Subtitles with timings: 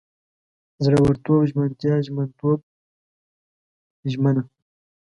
[0.85, 2.59] زړورتوب، ژمنتیا، ژمنتوب،
[4.11, 4.43] ژمنه